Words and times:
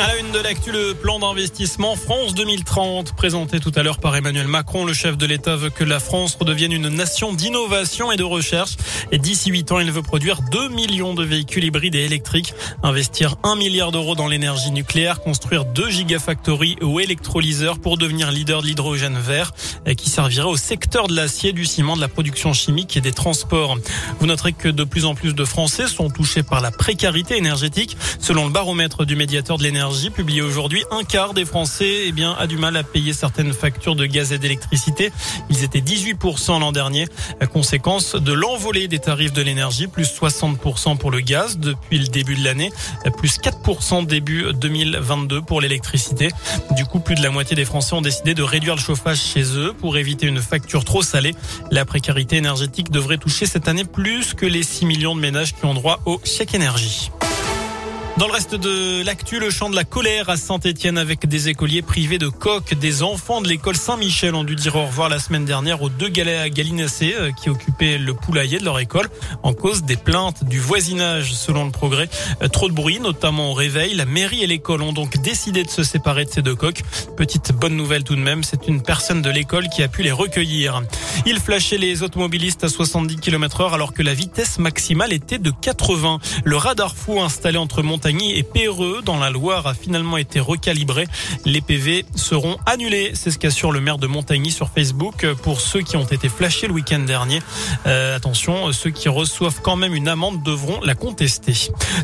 À 0.00 0.08
la 0.08 0.18
une 0.18 0.32
de 0.32 0.40
l'actu, 0.40 0.72
le 0.72 0.92
plan 0.92 1.20
d'investissement 1.20 1.94
France 1.94 2.34
2030 2.34 3.14
présenté 3.14 3.60
tout 3.60 3.70
à 3.76 3.84
l'heure 3.84 3.98
par 3.98 4.16
Emmanuel 4.16 4.48
Macron. 4.48 4.84
Le 4.84 4.92
chef 4.92 5.16
de 5.16 5.24
l'État 5.24 5.54
veut 5.54 5.70
que 5.70 5.84
la 5.84 6.00
France 6.00 6.36
redevienne 6.38 6.72
une 6.72 6.88
nation 6.88 7.32
d'innovation 7.32 8.10
et 8.10 8.16
de 8.16 8.24
recherche. 8.24 8.76
Et 9.12 9.18
d'ici 9.18 9.50
8 9.50 9.70
ans, 9.70 9.78
il 9.78 9.92
veut 9.92 10.02
produire 10.02 10.40
2 10.50 10.68
millions 10.70 11.14
de 11.14 11.24
véhicules 11.24 11.62
hybrides 11.62 11.94
et 11.94 12.04
électriques, 12.04 12.54
investir 12.82 13.36
1 13.44 13.54
milliard 13.54 13.92
d'euros 13.92 14.16
dans 14.16 14.26
l'énergie 14.26 14.72
nucléaire, 14.72 15.20
construire 15.20 15.64
2 15.64 15.90
gigafactories 15.90 16.76
ou 16.82 16.98
électrolyseurs 16.98 17.78
pour 17.78 17.96
devenir 17.96 18.32
leader 18.32 18.62
de 18.62 18.66
l'hydrogène 18.66 19.18
vert 19.18 19.52
qui 19.96 20.10
servirait 20.10 20.48
au 20.48 20.56
secteur 20.56 21.06
de 21.06 21.14
l'acier, 21.14 21.52
du 21.52 21.64
ciment, 21.64 21.94
de 21.94 22.00
la 22.00 22.08
production 22.08 22.52
chimique 22.52 22.96
et 22.96 23.00
des 23.00 23.12
transports. 23.12 23.78
Vous 24.18 24.26
noterez 24.26 24.54
que 24.54 24.68
de 24.68 24.82
plus 24.82 25.04
en 25.04 25.14
plus 25.14 25.34
de 25.34 25.44
Français 25.44 25.86
sont 25.86 26.10
touchés 26.10 26.42
par 26.42 26.60
la 26.60 26.72
précarité 26.72 27.36
énergétique. 27.36 27.96
Selon 28.18 28.46
le 28.46 28.50
baromètre 28.50 29.04
du 29.04 29.14
médiateur 29.14 29.56
de 29.56 29.62
l'énergie, 29.62 29.83
publié 30.14 30.40
aujourd'hui, 30.40 30.82
un 30.90 31.04
quart 31.04 31.34
des 31.34 31.44
Français 31.44 32.04
eh 32.06 32.12
bien, 32.12 32.34
a 32.38 32.46
du 32.46 32.56
mal 32.56 32.76
à 32.76 32.82
payer 32.82 33.12
certaines 33.12 33.52
factures 33.52 33.96
de 33.96 34.06
gaz 34.06 34.32
et 34.32 34.38
d'électricité. 34.38 35.12
Ils 35.50 35.62
étaient 35.62 35.80
18% 35.80 36.60
l'an 36.60 36.72
dernier, 36.72 37.06
conséquence 37.52 38.14
de 38.14 38.32
l'envolée 38.32 38.88
des 38.88 38.98
tarifs 38.98 39.32
de 39.32 39.42
l'énergie, 39.42 39.86
plus 39.86 40.08
60% 40.08 40.96
pour 40.96 41.10
le 41.10 41.20
gaz 41.20 41.58
depuis 41.58 41.98
le 41.98 42.06
début 42.06 42.34
de 42.34 42.44
l'année, 42.44 42.72
plus 43.18 43.38
4% 43.38 44.06
début 44.06 44.46
2022 44.54 45.42
pour 45.42 45.60
l'électricité. 45.60 46.30
Du 46.70 46.84
coup, 46.84 47.00
plus 47.00 47.14
de 47.14 47.22
la 47.22 47.30
moitié 47.30 47.54
des 47.54 47.64
Français 47.64 47.94
ont 47.94 48.02
décidé 48.02 48.34
de 48.34 48.42
réduire 48.42 48.76
le 48.76 48.80
chauffage 48.80 49.20
chez 49.20 49.56
eux 49.56 49.74
pour 49.78 49.96
éviter 49.96 50.26
une 50.26 50.40
facture 50.40 50.84
trop 50.84 51.02
salée. 51.02 51.34
La 51.70 51.84
précarité 51.84 52.36
énergétique 52.36 52.90
devrait 52.90 53.18
toucher 53.18 53.46
cette 53.46 53.68
année 53.68 53.84
plus 53.84 54.34
que 54.34 54.46
les 54.46 54.62
6 54.62 54.86
millions 54.86 55.14
de 55.14 55.20
ménages 55.20 55.54
qui 55.54 55.64
ont 55.66 55.74
droit 55.74 56.00
au 56.06 56.20
chèque 56.24 56.54
énergie. 56.54 57.10
Dans 58.16 58.28
le 58.28 58.32
reste 58.32 58.54
de 58.54 59.02
l'actu, 59.02 59.40
le 59.40 59.50
chant 59.50 59.68
de 59.68 59.74
la 59.74 59.82
colère 59.82 60.30
à 60.30 60.36
Saint-Etienne 60.36 60.98
avec 60.98 61.26
des 61.26 61.48
écoliers 61.48 61.82
privés 61.82 62.18
de 62.18 62.28
coques. 62.28 62.74
Des 62.74 63.02
enfants 63.02 63.40
de 63.40 63.48
l'école 63.48 63.74
Saint-Michel 63.74 64.36
ont 64.36 64.44
dû 64.44 64.54
dire 64.54 64.76
au 64.76 64.86
revoir 64.86 65.08
la 65.08 65.18
semaine 65.18 65.44
dernière 65.44 65.82
aux 65.82 65.88
deux 65.88 66.08
gallinacés 66.08 67.16
euh, 67.18 67.32
qui 67.32 67.50
occupaient 67.50 67.98
le 67.98 68.14
poulailler 68.14 68.60
de 68.60 68.64
leur 68.64 68.78
école 68.78 69.08
en 69.42 69.52
cause 69.52 69.82
des 69.82 69.96
plaintes 69.96 70.44
du 70.44 70.60
voisinage 70.60 71.34
selon 71.34 71.64
le 71.64 71.72
progrès. 71.72 72.08
Euh, 72.40 72.46
trop 72.46 72.68
de 72.68 72.72
bruit, 72.72 73.00
notamment 73.00 73.50
au 73.50 73.52
réveil. 73.52 73.94
La 73.94 74.04
mairie 74.04 74.44
et 74.44 74.46
l'école 74.46 74.82
ont 74.82 74.92
donc 74.92 75.20
décidé 75.20 75.64
de 75.64 75.70
se 75.70 75.82
séparer 75.82 76.24
de 76.24 76.30
ces 76.30 76.42
deux 76.42 76.54
coques. 76.54 76.82
Petite 77.16 77.50
bonne 77.50 77.74
nouvelle 77.74 78.04
tout 78.04 78.14
de 78.14 78.20
même, 78.20 78.44
c'est 78.44 78.68
une 78.68 78.80
personne 78.80 79.22
de 79.22 79.30
l'école 79.30 79.68
qui 79.68 79.82
a 79.82 79.88
pu 79.88 80.04
les 80.04 80.12
recueillir. 80.12 80.82
Il 81.26 81.40
flashait 81.40 81.78
les 81.78 82.04
automobilistes 82.04 82.62
à 82.62 82.68
70 82.68 83.16
km 83.16 83.62
heure 83.62 83.74
alors 83.74 83.92
que 83.92 84.04
la 84.04 84.14
vitesse 84.14 84.60
maximale 84.60 85.12
était 85.12 85.38
de 85.38 85.50
80. 85.50 86.20
Le 86.44 86.56
radar 86.56 86.94
fou 86.94 87.20
installé 87.20 87.58
entre 87.58 87.82
Mont 87.82 88.03
Montagny 88.04 88.36
et 88.36 88.42
Péreux 88.42 89.00
dans 89.02 89.18
la 89.18 89.30
Loire 89.30 89.66
a 89.66 89.72
finalement 89.72 90.18
été 90.18 90.38
recalibré. 90.38 91.06
Les 91.46 91.62
PV 91.62 92.04
seront 92.16 92.58
annulés. 92.66 93.12
C'est 93.14 93.30
ce 93.30 93.38
qu'assure 93.38 93.72
le 93.72 93.80
maire 93.80 93.96
de 93.96 94.06
Montagny 94.06 94.50
sur 94.50 94.68
Facebook 94.68 95.26
pour 95.42 95.58
ceux 95.58 95.80
qui 95.80 95.96
ont 95.96 96.04
été 96.04 96.28
flashés 96.28 96.66
le 96.66 96.74
week-end 96.74 96.98
dernier. 96.98 97.40
Euh, 97.86 98.14
attention, 98.14 98.70
ceux 98.72 98.90
qui 98.90 99.08
reçoivent 99.08 99.62
quand 99.62 99.76
même 99.76 99.94
une 99.94 100.06
amende 100.06 100.42
devront 100.42 100.82
la 100.82 100.94
contester. 100.94 101.54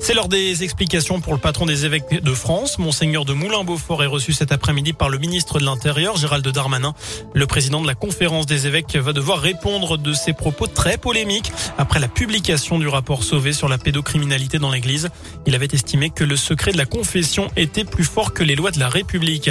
C'est 0.00 0.14
l'heure 0.14 0.28
des 0.28 0.64
explications 0.64 1.20
pour 1.20 1.34
le 1.34 1.38
patron 1.38 1.66
des 1.66 1.84
évêques 1.84 2.22
de 2.22 2.32
France. 2.32 2.78
Monseigneur 2.78 3.26
de 3.26 3.34
Moulin-Beaufort 3.34 4.02
est 4.02 4.06
reçu 4.06 4.32
cet 4.32 4.52
après-midi 4.52 4.94
par 4.94 5.10
le 5.10 5.18
ministre 5.18 5.60
de 5.60 5.66
l'Intérieur, 5.66 6.16
Gérald 6.16 6.48
Darmanin. 6.48 6.94
Le 7.34 7.46
président 7.46 7.82
de 7.82 7.86
la 7.86 7.94
conférence 7.94 8.46
des 8.46 8.66
évêques 8.66 8.96
va 8.96 9.12
devoir 9.12 9.38
répondre 9.38 9.98
de 9.98 10.14
ses 10.14 10.32
propos 10.32 10.66
très 10.66 10.96
polémiques 10.96 11.52
après 11.76 12.00
la 12.00 12.08
publication 12.08 12.78
du 12.78 12.88
rapport 12.88 13.22
Sauvé 13.22 13.52
sur 13.52 13.68
la 13.68 13.76
pédocriminalité 13.76 14.58
dans 14.58 14.70
l'église. 14.70 15.10
Il 15.46 15.54
avait 15.54 15.68
estimé 15.70 15.89
estimé 15.90 16.10
que 16.10 16.22
le 16.22 16.36
secret 16.36 16.70
de 16.70 16.78
la 16.78 16.86
confession 16.86 17.50
était 17.56 17.82
plus 17.82 18.04
fort 18.04 18.32
que 18.32 18.44
les 18.44 18.54
lois 18.54 18.70
de 18.70 18.78
la 18.78 18.88
République. 18.88 19.50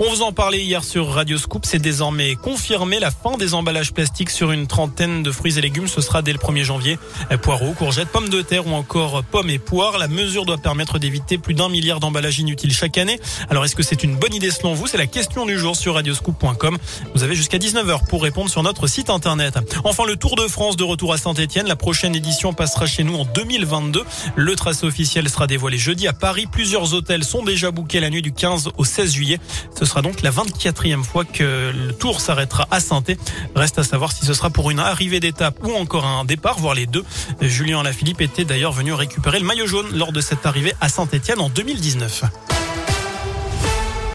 On 0.00 0.10
vous 0.10 0.20
en 0.20 0.32
parlait 0.32 0.60
hier 0.60 0.84
sur 0.84 1.08
Radio 1.08 1.38
Scoop. 1.38 1.64
C'est 1.64 1.78
désormais 1.78 2.34
confirmé. 2.34 3.00
La 3.00 3.10
fin 3.10 3.38
des 3.38 3.54
emballages 3.54 3.94
plastiques 3.94 4.28
sur 4.28 4.52
une 4.52 4.66
trentaine 4.66 5.22
de 5.22 5.32
fruits 5.32 5.56
et 5.56 5.62
légumes. 5.62 5.88
Ce 5.88 6.02
sera 6.02 6.20
dès 6.20 6.32
le 6.32 6.38
1er 6.38 6.62
janvier. 6.62 6.98
Poireaux, 7.40 7.72
courgettes, 7.72 8.08
pommes 8.08 8.28
de 8.28 8.42
terre 8.42 8.66
ou 8.66 8.74
encore 8.74 9.24
pommes 9.24 9.48
et 9.48 9.58
poires. 9.58 9.96
La 9.96 10.08
mesure 10.08 10.44
doit 10.44 10.58
permettre 10.58 10.98
d'éviter 10.98 11.38
plus 11.38 11.54
d'un 11.54 11.70
milliard 11.70 12.00
d'emballages 12.00 12.38
inutiles 12.38 12.74
chaque 12.74 12.98
année. 12.98 13.18
Alors, 13.48 13.64
est-ce 13.64 13.74
que 13.74 13.82
c'est 13.82 14.04
une 14.04 14.14
bonne 14.14 14.34
idée 14.34 14.50
selon 14.50 14.74
vous? 14.74 14.88
C'est 14.88 14.98
la 14.98 15.06
question 15.06 15.46
du 15.46 15.58
jour 15.58 15.74
sur 15.74 15.94
radioscoop.com. 15.94 16.76
Vous 17.14 17.22
avez 17.22 17.34
jusqu'à 17.34 17.56
19h 17.56 18.06
pour 18.08 18.22
répondre 18.22 18.50
sur 18.50 18.62
notre 18.62 18.88
site 18.88 19.08
internet. 19.08 19.58
Enfin, 19.84 20.04
le 20.04 20.16
Tour 20.16 20.36
de 20.36 20.46
France 20.48 20.76
de 20.76 20.84
retour 20.84 21.14
à 21.14 21.16
Saint-Etienne. 21.16 21.66
La 21.66 21.76
prochaine 21.76 22.14
édition 22.14 22.52
passera 22.52 22.84
chez 22.84 23.04
nous 23.04 23.14
en 23.14 23.24
2022. 23.24 24.04
Le 24.36 24.54
tracé 24.54 24.84
officiel 24.84 25.30
sera 25.30 25.46
dévoilé 25.46 25.77
jeudi 25.78 26.06
à 26.06 26.12
Paris. 26.12 26.46
Plusieurs 26.50 26.94
hôtels 26.94 27.24
sont 27.24 27.42
déjà 27.42 27.70
bookés 27.70 28.00
la 28.00 28.10
nuit 28.10 28.22
du 28.22 28.32
15 28.32 28.70
au 28.76 28.84
16 28.84 29.12
juillet. 29.12 29.40
Ce 29.78 29.84
sera 29.84 30.02
donc 30.02 30.22
la 30.22 30.30
24e 30.30 31.02
fois 31.02 31.24
que 31.24 31.72
le 31.74 31.92
tour 31.92 32.20
s'arrêtera 32.20 32.66
à 32.70 32.80
saint 32.80 33.02
Reste 33.54 33.78
à 33.78 33.84
savoir 33.84 34.12
si 34.12 34.26
ce 34.26 34.34
sera 34.34 34.50
pour 34.50 34.70
une 34.70 34.80
arrivée 34.80 35.20
d'étape 35.20 35.58
ou 35.64 35.72
encore 35.72 36.04
un 36.06 36.24
départ, 36.24 36.58
voire 36.58 36.74
les 36.74 36.86
deux. 36.86 37.04
Julien 37.40 37.82
Lafilippe 37.82 38.20
était 38.20 38.44
d'ailleurs 38.44 38.72
venu 38.72 38.92
récupérer 38.92 39.38
le 39.38 39.46
maillot 39.46 39.66
jaune 39.66 39.86
lors 39.96 40.12
de 40.12 40.20
cette 40.20 40.46
arrivée 40.46 40.74
à 40.80 40.88
Saint-Etienne 40.88 41.40
en 41.40 41.48
2019. 41.48 42.57